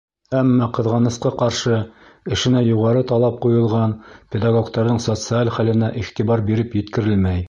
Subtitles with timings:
[0.37, 1.75] Әммә, ҡыҙғанысҡа ҡаршы,
[2.37, 3.93] эшенә юғары талап ҡуйылған
[4.37, 7.39] педагогтарҙың социаль хәленә иғтибар биреп еткерелмәй.